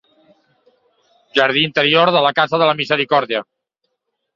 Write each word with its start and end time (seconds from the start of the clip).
Jardí 1.41 1.67
interior 1.67 2.13
de 2.19 2.25
la 2.29 2.35
Casa 2.43 2.65
de 2.65 2.71
la 2.73 2.77
Misericòrdia. 2.85 3.49